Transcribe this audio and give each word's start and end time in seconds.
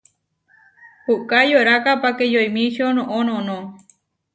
Puʼká 1.05 1.37
yoráka 1.51 1.91
páke 2.01 2.25
yoímičio 2.33 2.87
noʼó 2.97 3.17
noʼnó. 3.27 3.55